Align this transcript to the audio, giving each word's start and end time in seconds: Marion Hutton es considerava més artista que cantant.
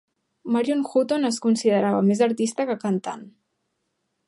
Marion 0.53 0.79
Hutton 0.91 1.27
es 1.29 1.37
considerava 1.43 2.01
més 2.07 2.25
artista 2.29 2.67
que 2.71 2.79
cantant. 2.87 3.25